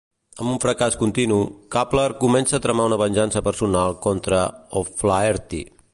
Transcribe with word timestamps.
Amb 0.43 0.51
un 0.51 0.55
fracàs 0.61 0.95
continu, 1.01 1.37
Kappler 1.75 2.07
comença 2.23 2.57
a 2.59 2.61
tramar 2.65 2.89
una 2.91 2.99
venjança 3.03 3.45
personal 3.49 3.95
contra 4.07 4.41
O'Flaherty. 4.83 5.63